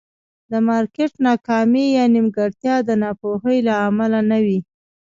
د 0.51 0.53
مارکېټ 0.67 1.11
ناکامي 1.27 1.85
یا 1.97 2.05
نیمګړتیا 2.13 2.75
د 2.83 2.89
ناپوهۍ 3.03 3.57
له 3.67 3.73
امله 3.87 4.19
نه 4.29 4.37
وي. 4.45 4.59